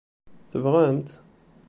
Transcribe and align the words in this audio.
Tebɣam-tt? 0.51 1.11